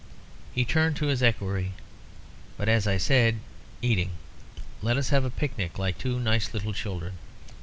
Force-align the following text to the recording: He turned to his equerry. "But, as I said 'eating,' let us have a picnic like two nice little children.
He 0.51 0.65
turned 0.65 0.95
to 0.95 1.05
his 1.05 1.21
equerry. 1.21 1.73
"But, 2.57 2.67
as 2.67 2.87
I 2.87 2.97
said 2.97 3.37
'eating,' 3.83 4.17
let 4.81 4.97
us 4.97 5.09
have 5.09 5.23
a 5.25 5.29
picnic 5.29 5.77
like 5.77 5.99
two 5.99 6.19
nice 6.19 6.55
little 6.55 6.73
children. 6.73 7.19